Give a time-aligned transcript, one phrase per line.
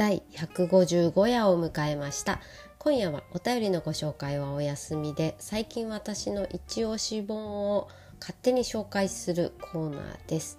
[0.00, 2.40] 第155夜を迎えました。
[2.78, 7.86] 今夜はお便りのご紹介はお休みで最近私の一押し本を
[8.18, 10.58] 勝手に紹介するコーナーです。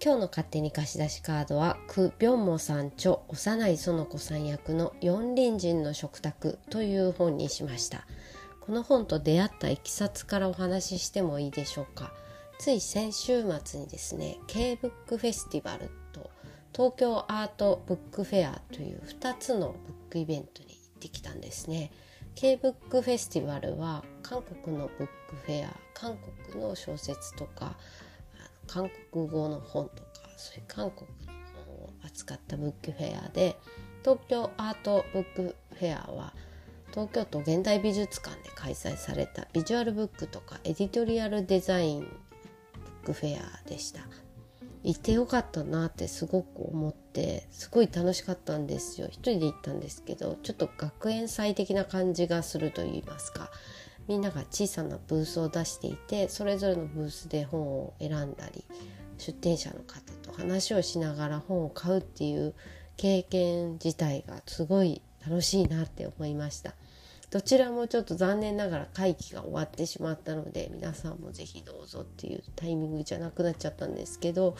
[0.00, 8.06] 今日の勝手に貸し出しカードはク・ビョンモさん著幼い園子さん役の四輪人の食卓という本にしました。
[8.60, 12.12] この本と出会ったいきさつからお話ししてもいいでしょうか。
[12.60, 15.90] つい先週末にですね K ブックフェスティバル
[16.76, 21.90] 東京アートブックフェアという2つのブックイベントに行ってきたんですね。
[22.34, 26.18] K ブックフェスティバルは韓国のブックフェア韓
[26.50, 27.78] 国の小説とか
[28.66, 31.32] 韓国語の本とかそういう韓国の
[31.64, 33.56] 本を扱ったブックフェアで
[34.02, 36.34] 東京アートブックフェアは
[36.90, 42.10] 東京都現代美術館で開催されたビジュアルブックとかエディトリアルデザインブッ
[43.06, 44.00] クフェアでした。
[44.86, 49.08] 行ってよかったなってすごく思ってすごい楽しかったんですよ。
[49.08, 53.50] 一人で行ったんですけどちょっと学園祭的な感じがすると言いますか。
[54.06, 58.64] みんなが小さなブースを出していてそれぞれのブースで本を選んだり
[59.18, 62.54] 出店者の方と話をしながら本を買うっていう
[62.96, 66.76] 経験自体がすごい楽しいなって思いました。
[67.30, 74.56] どちらもちょっと残念ながら会期が終わってしまったので皆さんも是非どうぞっていうタイミングじゃなくなっちゃったんですけど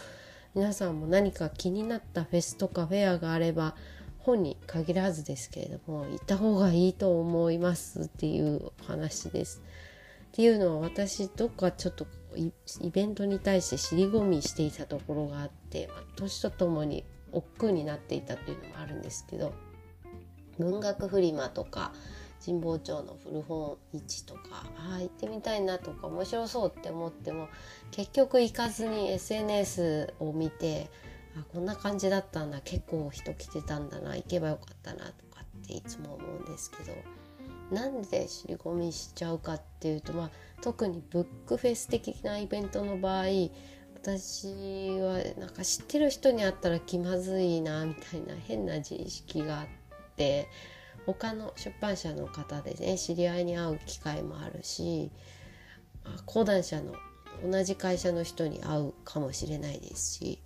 [0.55, 3.77] 皆さんも何か気になったフェスとかフェアがあれば
[4.19, 9.63] 本に限らずですけれども行った方がいいと思いますっていうお話です。
[10.29, 12.07] っていうのは私どっかちょっと
[12.37, 12.53] イ
[12.91, 19.55] ベントに対して尻込みしていたところがあって、まあ、年とともに億劫になっていたというのもあるんですけど
[20.59, 21.93] 文学フリマとか
[22.45, 24.41] 神保町の古本市とか
[24.77, 27.49] ああ行ってみたいなとか面白そうって思っても
[27.91, 30.91] 結局行かずに SNS を見て
[31.37, 36.93] あこんな感じだったんだ結構人来てたんだな行けばよかったなとかっていつも思うんですけど
[37.71, 40.31] なんで尻込みしちゃうかっていうと、まあ、
[40.63, 43.25] 特にブックフェス的なイベントの場合
[43.95, 49.67] 私はなんか知ってる人に会ったら気まずいなみたいな変な自意識があっ
[50.17, 50.49] て
[51.07, 55.11] 他の出版社の方でね知り合いに会う機会もあるし
[56.25, 56.95] 講談社の
[57.45, 60.43] 同じ会社の人に会うかもしれないですし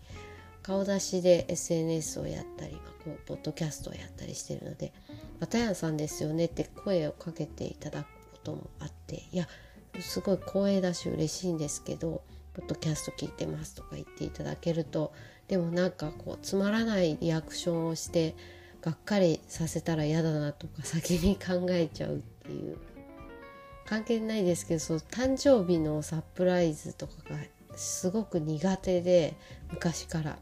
[0.63, 4.93] 顔出しで SNS をやったり、まあ、こうポッドキャストをやったりしてるので
[5.41, 9.49] 「バタヤンさんですよね」って声をかけていただくこともあっていや
[10.01, 12.23] すごい光栄だし嬉しいんですけど
[12.53, 15.13] 「ポッドキャスト聞いてます」とか言っていただけると
[15.49, 18.35] でもなんかこうつまらないリアクションをして
[18.83, 22.79] がっかりさせたら嫌だなとか先に考えちゃうっていう。
[23.87, 27.37] 関係ないですけどそう誕生日のサプライズとかが
[27.75, 29.35] すごく苦手で
[29.71, 30.39] 昔から。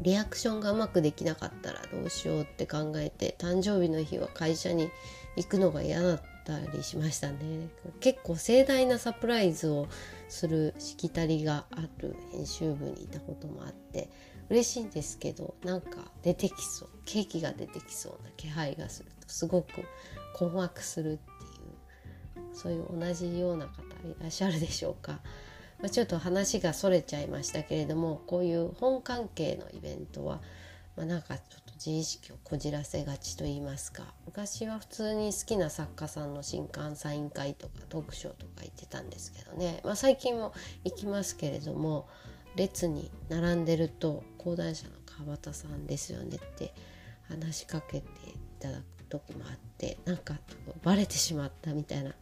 [0.00, 4.90] リアクションがうまくできなかったらどうしようって考えて誕生日の日は会社に
[5.36, 7.68] 行くのが嫌だったりしましたね。
[8.00, 9.88] 結構盛大なサプライズを
[10.28, 14.08] するしきたりがある編集部にいたこともあって
[14.50, 16.88] 嬉しいんですけどなんか出てきそう。
[17.08, 19.82] ケーキが出てきそうな気配がするとすごく
[20.34, 25.20] 困惑するっていうそういう同じような方いらっしゃるでしょうか。
[25.80, 30.42] まあ、ちょっと話がそれちゃいましたけれどもこういう本関係のイベントは、
[30.96, 40.52] まあ、なんかちょっと自意識をこじらせがちと言いますか昔は普通に好きな作家さんの新刊サイン会とかトークショーとか行ってたんですけどね、まあ、最近も
[40.82, 42.08] 行きますけれども
[42.56, 46.72] 列に並んでると講談社の川端さんですよねって
[47.28, 50.34] 話しかけていただく時もあってなんか
[50.82, 52.12] バレてしまったみたいな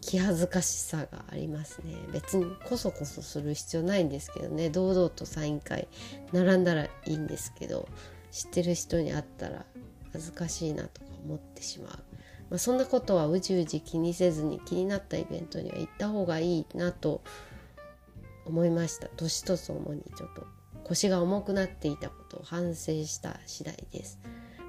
[0.00, 1.94] 気恥ずかしさがありますね。
[2.12, 4.70] 別にこそこそする必要ないんですけどね。
[4.70, 5.88] 堂々とサイン会
[6.32, 7.88] 並んだらいいんですけど
[8.30, 9.66] 知ってる人に会ったら
[10.12, 11.90] 恥ずかしいなとか思ってしまう、
[12.50, 17.22] まあ、そんなことはうじうじ気にせずに気になったイベントには行った方がいいなと
[18.46, 19.08] 思いました。
[19.08, 20.57] 年とともにちょっと。
[20.88, 24.18] 腰が重くなっていたことを反省した次第です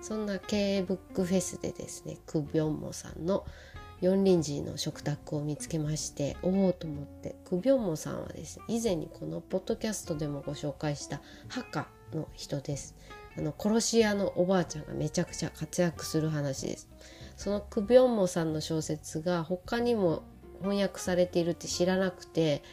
[0.02, 3.46] そんな K ブックフェスでですねクビョンモさんの
[4.02, 12.96] 「四輪寺の食卓を見つけましておおと思ってクビョンモさんはですね以前にこのポッドキャストでもご紹介したハカの人です
[13.38, 16.90] あの殺し屋のおばあちゃんがめちゃくちゃ活躍する話です。
[17.38, 20.24] そのクビョンモさんの小説が他にも
[20.62, 22.64] 翻訳されているって知らなくて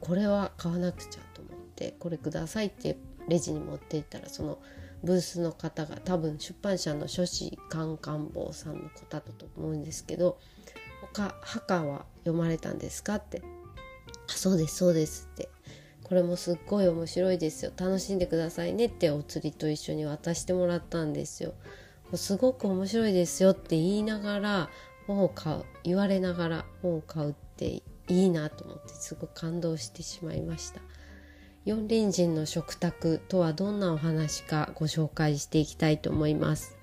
[0.00, 1.22] これは買わなくちゃ
[1.74, 2.96] ってこれくださいって
[3.28, 4.58] レジに持っていったらその
[5.02, 10.38] ブースの方が多分出版社の書士官官房さんの方だと思うんですけど
[11.12, 13.42] 「他墓は読まれたんですか?」って
[14.28, 15.48] 「あそうですそうです」って
[16.04, 17.72] これもすっごい面白いですよ。
[17.76, 21.54] 楽しんでくださいねってお釣りと一緒に渡してもらったんですよ
[22.14, 24.70] すごく面白いですよって言いながら
[25.06, 30.80] 本を買う言われながら本を買うっていいなと思ってすごい感動してしまいました。
[31.66, 36.76] 四輪人の食卓とはどんなお話かご紹介していきたいと思います。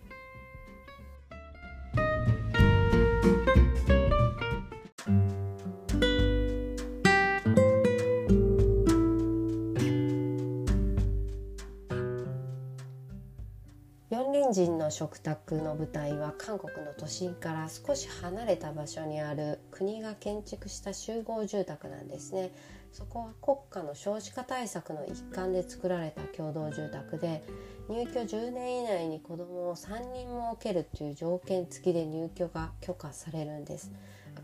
[14.10, 22.52] 四輪人の食卓の舞台は韓国の都心から少し離れた場所にある国が建築した集合住宅なんですね。
[22.92, 27.44] そこは国家の少子化対策の一環で作られた共同住宅で
[27.90, 33.92] 入居10年以内に子どもを3人も受けるという条件付きで入居が許可されるんです。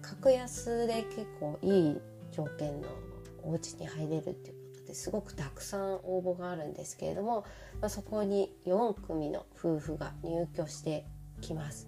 [0.01, 2.01] 格安で結構いい
[2.31, 2.87] 条件の
[3.43, 7.45] お家に入れるっていうことですごくたくさん応募があるんですけれども、
[7.81, 11.05] まあ、そこに4組の夫婦が入居して
[11.41, 11.87] きます。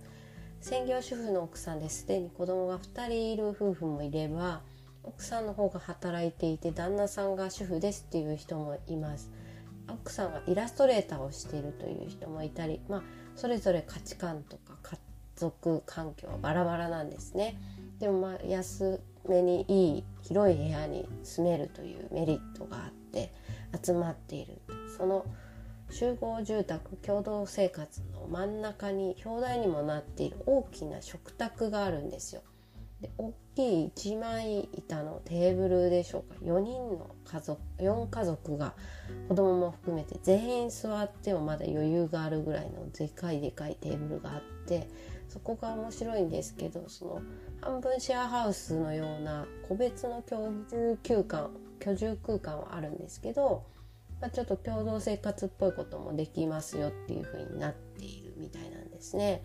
[0.62, 2.06] 専業主婦の奥さんです。
[2.06, 4.62] でに子供が2人いる夫婦もいれば
[5.10, 9.32] 奥さんの方が働いていて旦那さんが主婦ですっていう人もいます。
[9.88, 13.02] 奥さんがイラストレーターをしているという人もいたり、まあ、
[13.36, 15.00] それぞれ価値観とか家
[15.36, 17.60] 族環境はバラバラなんですね。
[18.00, 23.32] でもまあ安めにいい広い部屋に住めるというメリットがあって
[23.84, 24.62] 集まっている。
[24.96, 25.26] その
[25.90, 32.44] 集合住宅共同生活の真ん中に表題にもなっている大きな食卓があるんですよ。
[33.02, 38.74] で大きい一枚板のテーブルでしょうか4人の家族4家族が
[39.28, 44.88] 子供も含めて全員座ってもまだ余裕があるぐらいのでかいでかいテーブルがあって
[45.30, 47.22] そこが面白いんですけどその
[47.62, 50.36] 半分シェアハウスのような個別の居
[50.70, 53.64] 住空間居住空間はあるんですけど、
[54.20, 59.42] まあ、ちょっと共同生活っぽいこともできますよっていう風になっているみたいなんですね。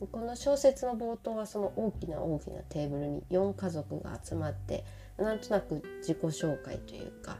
[0.00, 4.84] この小説の冒頭はその大きな大きなテーブルに4家族が集まって
[5.18, 7.38] なんとなく自己紹介というか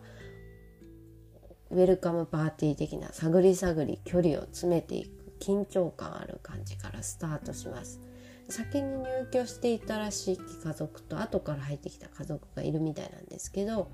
[1.71, 8.01] ウェルカムパーティー的な探り探り距離を詰めていく緊張感ある感じからスタートします。
[8.49, 13.91] 先に入居していたらしい家族と後から入ってきた家族がいるみたいなんですけど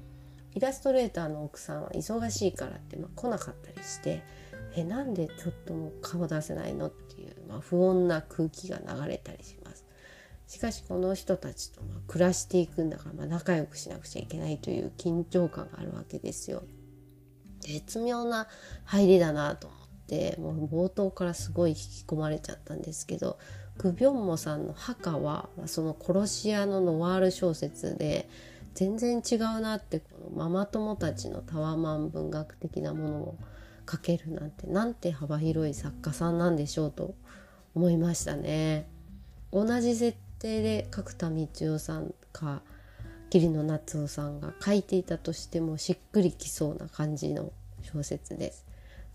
[0.55, 4.23] イラストレーターの奥さんは忙しいからってま来なかったりして
[4.77, 9.85] えなんでちょっともう顔出せないのっていう、まあ、不穏な空気が流れたりします。
[10.47, 16.65] しかしこの人たちとま暮らしていくんだからま仲良くしなくちゃいけないという緊張感があるわけですよ。
[17.61, 18.49] 絶妙な
[18.85, 19.79] 入りだなと思っ
[20.09, 23.39] てもう冒頭からすごい引き込まれちゃったんですけど
[23.79, 28.29] クビョンモさんの墓はその殺し屋のノワール小説で
[28.75, 33.39] 全然違うなってこのママ友たちのタワマン文学的なものを
[33.91, 37.15] 書けるなんてなんて幅広い作家さんなんでしょうと
[37.75, 38.87] 思いましたね。
[39.53, 42.63] 同じ設定で角田光代さんか
[43.31, 48.67] 桐野夏夫さんが書いていたとしてもしっくりきそうな感じの小説です。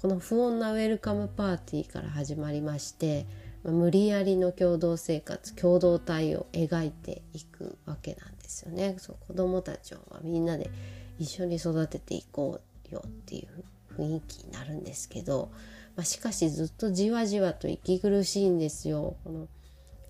[0.01, 3.25] この不穏なウェルカムパーティーから始まりまして
[3.63, 8.95] 無理やりの共同生活共同体を描いていくわけなんですよね。
[8.99, 10.69] そう子供たちをみんなで
[11.17, 12.59] 一緒に育てていこ
[12.91, 13.63] うよっていう
[13.97, 15.51] 雰囲気になるんですけど、
[15.95, 19.15] まあ、しかしずっとじわじわと息苦しいんですよ。
[19.23, 19.47] この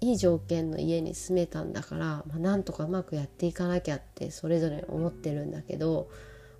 [0.02, 6.10] いい条件の家に住めたんだから、まあ、なんとかうまくやっていかなきゃってそれぞれ思ってるんだけど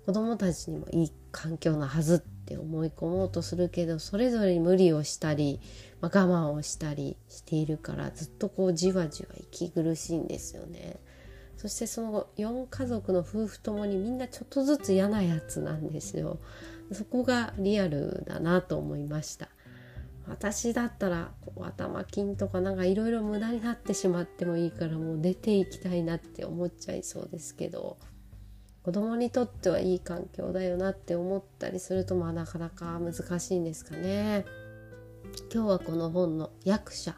[0.06, 5.60] 子供たちにもいい環境なはずって思い込もうとするけどそれぞれに無理をしたり、
[6.00, 10.98] まあ、我慢をしたりしているからずっとこうじわじわ息苦しいんですよね。
[11.56, 16.38] そしてその4家族の夫婦ともにみんなちょっとずつ嫌なやつなんですよ。
[16.92, 19.48] そこがリアルだなと思いました
[20.28, 27.96] 私だったらこう頭金とかなんかいろいろ無駄になってしまってもいいからもう出ていきたいなって思っちゃいそうですけど
[28.82, 34.44] 子供にとってはいい環境だよなって思ったりするとまあなかなか難しいんですかね。
[35.52, 37.16] 今日はこの本の役者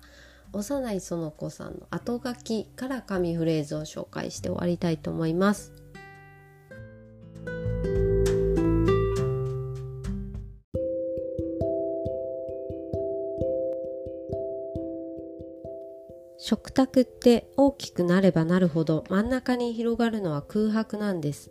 [0.55, 5.75] 幼い園子さんの後書きから紙フレーズを紹介して終わりたいと思います。
[16.49, 21.51] 食卓って大きくなればなるほど真ん中に広がるのは空白なんです。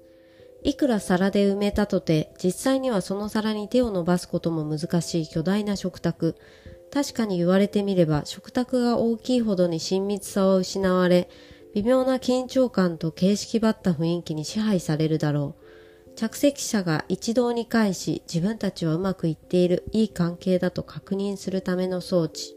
[0.64, 6.36] いくら皿で埋めたとて、実際にはその皿に手を伸ばすことも難しい巨大な食卓。
[6.92, 11.30] 確かに言われてみれば、食卓が大きいほどに親密さは失われ、
[11.76, 15.58] 微妙な緊張感と形式ばった雰囲気に支配されるだろ
[16.08, 16.16] う。
[16.16, 22.57] 着席者が一堂に会し、自分たちはうまくいっている、いい関係だと確認するための装置。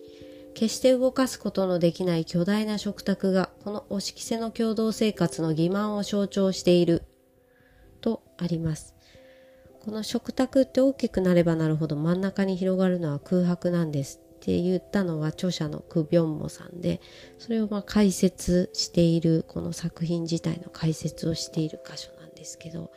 [0.54, 7.04] 決して動かすことのできない巨大な食卓が、この押し着せの共同生活の欺瞞を象徴している。
[8.00, 8.95] とあります。
[9.80, 14.21] この食卓って大きくなればなるほど真ん中に広がるのは空白なんです。
[14.40, 17.02] って言ったのは著者のクビョンモさんで
[17.38, 22.90] それをまあ解説しているこの作品自体の解説をしている箇所なんですけど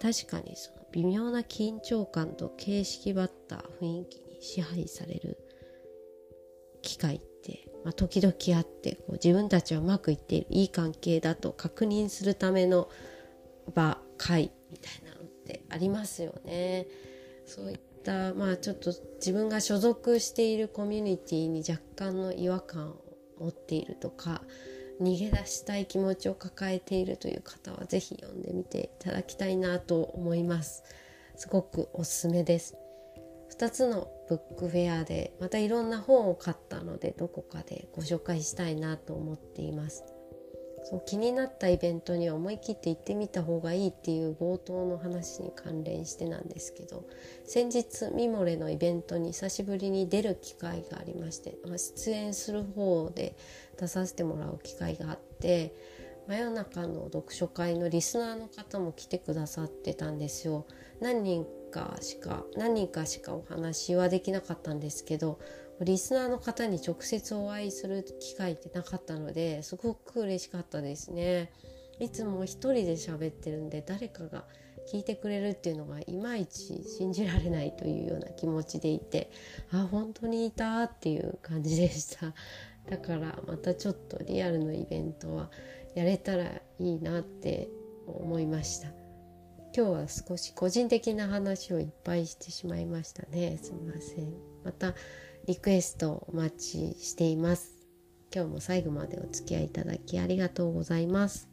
[0.00, 5.38] 確かにその微妙な緊張感と形式ばった雰囲気に支配される
[6.82, 12.88] 機会って、まあ、時々あってこう自分たちはうまくいっているいい関係だと確認するための
[13.74, 16.86] 場会みたいなのってありますよね。
[17.46, 23.02] そういったまあちょっと自分が所属しているコミュニティに若干の違和感を
[23.38, 24.42] 持っているとか
[25.00, 30.84] 逃げ出したい気持ちを抱えているという方は是非読んでみていただきたいなと思います
[31.36, 32.76] すごくおすすめです
[33.58, 40.04] 2つのブックフェアでまたいろんな本を買ったのでどこかでご紹介したいなと思っています
[40.84, 47.04] そう気になったイベントには思い切って行ってみた方がいいっていう冒頭の話に関連してなんですけど
[47.44, 53.36] 先日ミモレのイベントに久しぶりに出る機会がありまして、出演する方で
[53.78, 55.74] 出させてもらう機会があって
[56.26, 60.66] 真夜中の読書会のリスナーの方も来てくださってたんですよ。
[61.00, 65.40] 何人かしか何人かしかお話はできなかったんですけど
[65.80, 71.50] リスナーの方に直接お会いする機会ってなかったのですごく嬉しかったですね。
[71.98, 74.44] いつも一人で喋ってるんで誰かが
[74.90, 79.30] 聞いてくれるっていうのがいまいち信じられないというような気持ちでいて
[79.72, 82.34] あ本当にいたっていう感じでした
[82.90, 85.50] だからまたちょっとリアルのイベントは
[85.94, 87.68] やれたらいいなって
[88.06, 89.01] 思いました
[89.74, 93.58] 今日は少し個人的な話をいっぱいしてしまいましたね。
[93.62, 94.34] すみません。
[94.64, 94.94] また
[95.46, 97.72] リクエストお待ちしています。
[98.34, 101.48] 今日も最後までお付き合いいただきありがとうございます。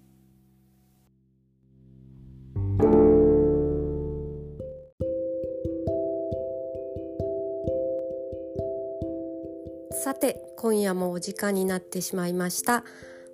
[10.04, 12.84] さて今夜もお時間になってしまいました。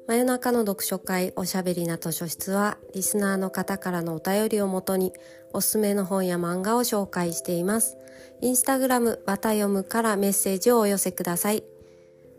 [0.07, 5.13] 真夜中の読書会おしゃべりな図書室はリスナーの方からのお便りをもとに
[5.51, 7.97] おすすめの本や漫画を紹介しています。
[8.41, 11.63] インスタグラムわた読むからメッセージをお寄せください。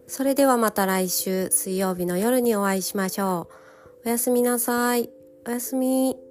[0.07, 3.49] それではまた来週水曜日の夜にお会いしましょ
[4.05, 4.09] う。
[4.09, 5.11] おやすみなさい。
[5.45, 6.26] おやすみ。